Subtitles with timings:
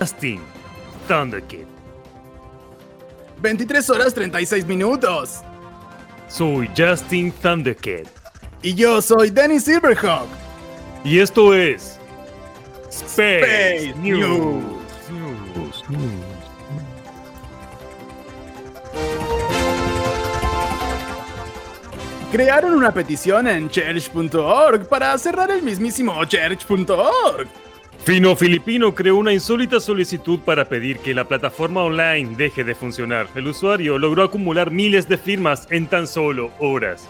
[0.00, 0.40] Justin
[1.08, 1.66] Thunderkid.
[3.40, 5.42] 23 horas 36 minutos.
[6.28, 8.06] Soy Justin Thunderkid.
[8.62, 10.28] Y yo soy Danny Silverhawk.
[11.04, 11.98] Y esto es
[12.88, 14.64] Space, Space News.
[15.10, 15.84] News.
[15.90, 16.34] News.
[22.32, 27.46] Crearon una petición en church.org para cerrar el mismísimo church.org.
[28.04, 33.28] Fino Filipino creó una insólita solicitud para pedir que la plataforma online deje de funcionar.
[33.34, 37.08] El usuario logró acumular miles de firmas en tan solo horas.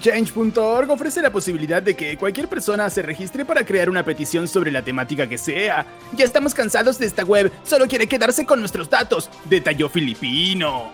[0.00, 4.72] Change.org ofrece la posibilidad de que cualquier persona se registre para crear una petición sobre
[4.72, 5.86] la temática que sea.
[6.16, 10.90] Ya estamos cansados de esta web, solo quiere quedarse con nuestros datos, detalló Filipino.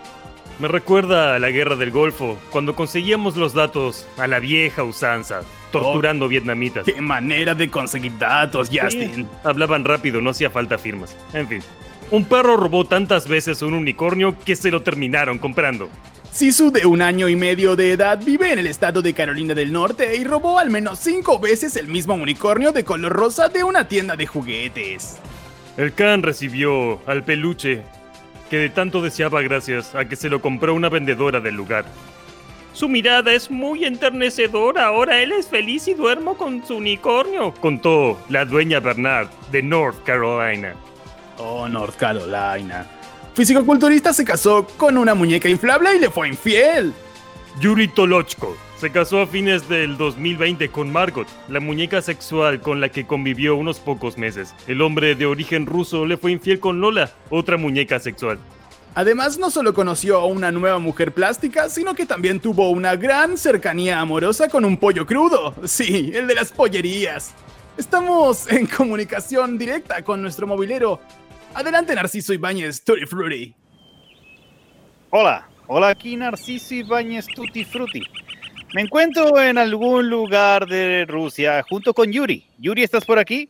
[0.59, 5.41] Me recuerda a la guerra del Golfo, cuando conseguíamos los datos a la vieja usanza,
[5.71, 6.83] torturando vietnamitas.
[6.85, 9.27] ¡Qué manera de conseguir datos, Sí, Justin!
[9.45, 11.15] hablaban rápido, no hacía falta firmas.
[11.33, 11.61] En fin.
[12.11, 15.89] Un perro robó tantas veces un unicornio que se lo terminaron comprando.
[16.31, 19.71] Sisu, de un año y medio de edad, vive en el estado de Carolina del
[19.71, 23.87] Norte y robó al menos cinco veces el mismo unicornio de color rosa de una
[23.87, 25.17] tienda de juguetes.
[25.77, 27.81] El Khan recibió al peluche
[28.49, 31.85] que de tanto deseaba gracias a que se lo compró una vendedora del lugar.
[32.73, 34.85] Su mirada es muy enternecedora.
[34.85, 40.03] Ahora él es feliz y duermo con su unicornio, contó la dueña Bernard de North
[40.03, 40.75] Carolina.
[41.37, 42.85] Oh, North Carolina.
[43.33, 46.93] Fisicoculturista se casó con una muñeca inflable y le fue infiel.
[47.59, 52.87] Yuri Tolochko se casó a fines del 2020 con Margot, la muñeca sexual con la
[52.87, 54.55] que convivió unos pocos meses.
[54.67, 58.39] El hombre de origen ruso le fue infiel con Lola, otra muñeca sexual.
[58.95, 63.37] Además, no solo conoció a una nueva mujer plástica, sino que también tuvo una gran
[63.37, 65.53] cercanía amorosa con un pollo crudo.
[65.65, 67.33] Sí, el de las pollerías.
[67.77, 71.01] Estamos en comunicación directa con nuestro mobilero.
[71.53, 73.53] Adelante, Narciso Ibáñez, Tutti Frutti.
[75.09, 78.03] Hola, hola aquí Narciso Ibáñez Tutti Frutti.
[78.73, 82.45] Me encuentro en algún lugar de Rusia junto con Yuri.
[82.59, 83.49] Yuri, ¿estás por aquí?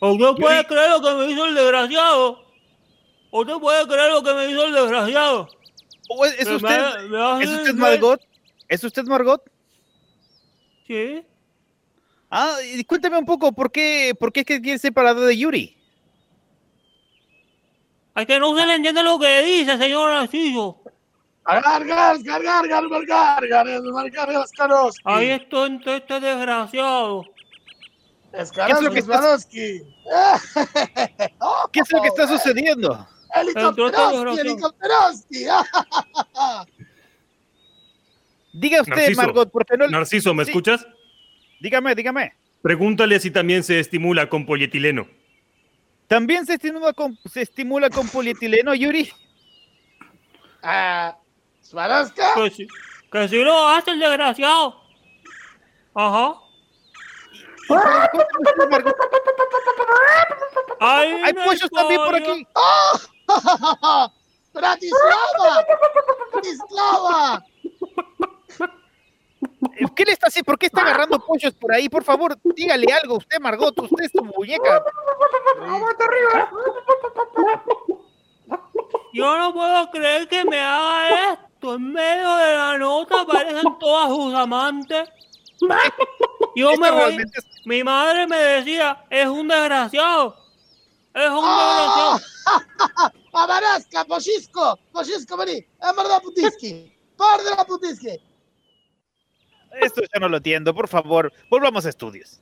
[0.00, 0.66] ¿Usted puede Yuri.
[0.66, 2.44] creer lo que me hizo el desgraciado?
[3.30, 5.48] ¿Usted puede creer lo que me hizo el desgraciado?
[6.08, 7.08] ¿O es, usted?
[7.08, 8.20] me hace- ¿Es usted me- Margot?
[8.68, 9.42] ¿Es usted Margot?
[10.88, 11.22] Sí.
[12.28, 15.76] Ah, y cuéntame un poco, ¿por qué, por qué es que quieres separado de Yuri?
[18.16, 20.82] Es que no se le entiende lo que dice, señor Narciso.
[21.44, 21.84] Gargar,
[22.22, 23.66] gargar, gargar.
[25.04, 27.24] Ahí está entre este desgraciado.
[28.32, 29.82] ¿Qué es lo que está- Skarovski.
[31.72, 33.08] ¿Qué es lo que está sucediendo?
[33.34, 35.44] Helicópteroski, helicópteroski.
[38.52, 39.22] Diga usted, Narciso.
[39.22, 39.88] Margot, porque no...
[39.88, 40.50] Narciso, ¿me Sí.
[40.50, 40.86] escuchas?
[41.60, 42.34] Dígame, dígame.
[42.62, 45.06] Pregúntale si también se estimula con polietileno.
[46.08, 49.08] ¿También se estimula con, se estimula con polietileno, Yuri?
[50.62, 51.16] Ah,
[51.60, 52.34] Swarovska.
[52.34, 52.66] Que si,
[53.10, 54.80] que si lo hace el desgraciado.
[55.94, 56.34] Ajá.
[60.80, 62.46] Hay me pollos también por aquí.
[64.52, 65.66] Bratislava.
[66.32, 67.44] Bratislava.
[69.94, 70.46] ¿Qué le está haciendo?
[70.46, 71.88] ¿Por qué está agarrando pollos por ahí?
[71.88, 73.78] Por favor, dígale algo usted, Margot.
[73.78, 74.84] Usted es su muñeca.
[79.12, 81.49] Yo no puedo creer que me haga esto.
[81.62, 85.08] En medio de la nota aparecen todas sus amantes.
[86.56, 87.16] Yo Esto me voy.
[87.16, 90.36] es- Mi madre me decía, es un desgraciado.
[91.14, 92.20] Es un desgraciado.
[93.32, 94.78] Abaraska, Poshisko.
[94.92, 95.64] Poshisko, vení.
[95.80, 96.92] Amorda Putiski.
[97.16, 98.18] Pardra Putiski.
[99.80, 100.74] Esto ya no lo entiendo.
[100.74, 102.40] Por favor, volvamos a estudios.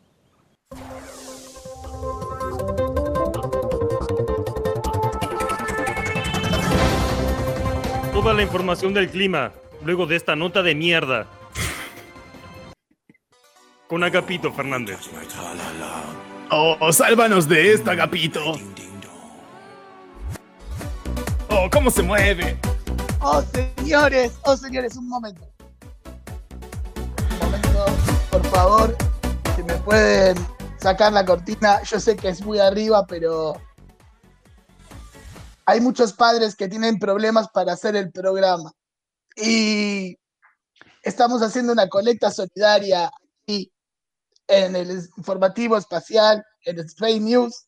[8.20, 9.53] Toda la información del clima,
[9.84, 11.28] luego de esta nota de mierda.
[13.86, 14.98] Con Agapito Fernández.
[16.50, 18.41] Oh, sálvanos de esta, Agapito.
[21.48, 22.59] Oh, cómo se mueve.
[23.20, 25.48] Oh, señores, oh, señores, un momento.
[27.30, 27.86] Un momento,
[28.32, 28.97] por favor,
[29.54, 30.36] si me pueden
[30.78, 31.84] sacar la cortina.
[31.84, 33.54] Yo sé que es muy arriba, pero
[35.68, 38.72] hay muchos padres que tienen problemas para hacer el programa.
[39.36, 40.16] Y
[41.03, 43.10] estamos haciendo una colecta solidaria
[43.42, 43.70] aquí
[44.47, 47.66] en el informativo espacial, en Space News.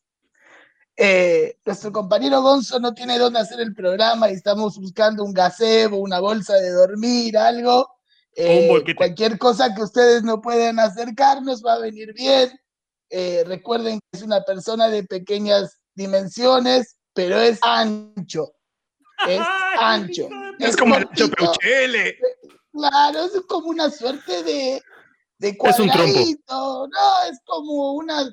[0.97, 5.99] Eh, nuestro compañero Gonzo no tiene dónde hacer el programa y estamos buscando un gazebo,
[5.99, 7.87] una bolsa de dormir, algo.
[8.35, 12.51] Eh, un cualquier cosa que ustedes no puedan acercarnos va a venir bien.
[13.11, 18.53] Eh, recuerden que es una persona de pequeñas dimensiones, pero es ancho.
[19.27, 19.41] Es
[19.79, 20.29] ancho.
[20.59, 21.29] Es como el cortito.
[21.29, 22.19] Chopreuchele.
[22.73, 24.83] Claro, es como una suerte de,
[25.39, 26.19] de Es un trompo.
[26.49, 28.33] no, es como una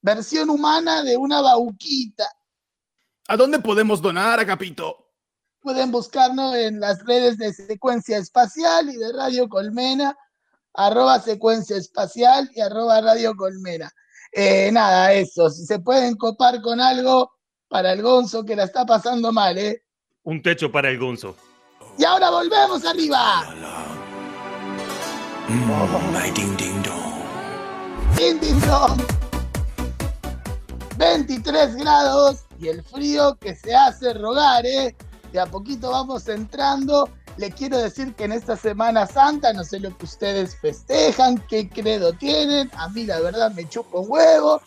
[0.00, 2.28] versión humana de una bauquita.
[3.28, 5.10] ¿A dónde podemos donar, Agapito?
[5.60, 10.16] Pueden buscarnos en las redes de Secuencia Espacial y de Radio Colmena,
[10.74, 13.90] arroba Secuencia Espacial y arroba Radio Colmena.
[14.32, 17.30] Eh, nada, eso, si se pueden copar con algo
[17.72, 19.82] para el Gonzo que la está pasando mal, ¿eh?
[20.24, 21.34] Un techo para el gonzo.
[21.98, 23.46] Y ahora volvemos arriba.
[26.34, 27.14] ding ding dong.
[28.14, 29.00] Din, din, dong.
[30.98, 34.94] 23 grados y el frío que se hace rogar, ¿eh?
[35.32, 37.08] De a poquito vamos entrando.
[37.38, 41.70] Le quiero decir que en esta Semana Santa, no sé lo que ustedes festejan, qué
[41.70, 42.70] credo tienen.
[42.76, 44.60] A mí la verdad me chupo un huevo.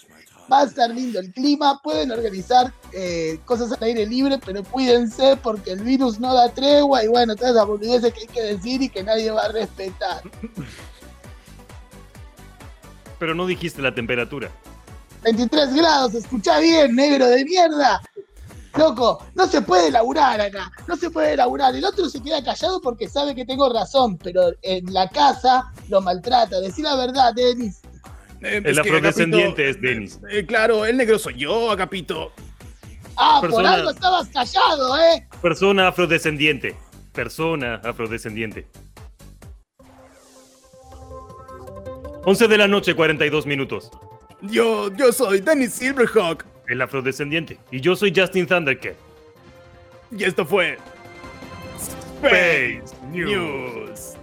[0.52, 1.80] Va a estar lindo el clima.
[1.84, 7.04] Pueden organizar eh, cosas al aire libre, pero cuídense porque el virus no da tregua
[7.04, 10.22] y bueno, todas las boludeces que hay que decir y que nadie va a respetar.
[13.18, 14.52] Pero no dijiste la temperatura.
[15.24, 18.02] 23 grados, escucha bien, negro de mierda.
[18.78, 21.74] Loco, no se puede laburar acá, no se puede laburar.
[21.76, 26.02] El otro se queda callado porque sabe que tengo razón, pero en la casa lo
[26.02, 26.60] maltrata.
[26.60, 27.82] Decí la verdad, Denis.
[28.42, 30.20] Eh, El es que, afrodescendiente Agapito, es Denis.
[30.30, 32.32] eh, claro, el negro soy yo, Agapito.
[33.18, 35.26] Ah, por Persona- algo estabas callado, ¿eh?
[35.42, 36.76] Persona afrodescendiente.
[37.14, 38.68] Persona afrodescendiente.
[42.26, 43.92] 11 de la noche, 42 minutos.
[44.42, 46.44] Yo, yo soy Dennis Silverhawk.
[46.68, 47.60] El afrodescendiente.
[47.72, 48.96] Y yo soy Justin Thundercat.
[50.12, 50.78] Y esto fue
[52.24, 54.14] Space News.